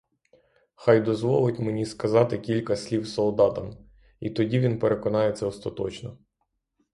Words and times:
Хай 0.75 0.99
дозволить 1.01 1.59
мені 1.59 1.85
сказати 1.85 2.37
кілька 2.37 2.75
слів 2.75 3.07
солдатам, 3.07 3.77
і 4.19 4.29
тоді 4.29 4.59
він 4.59 4.79
переконається 4.79 5.45
остаточно. 5.47 6.17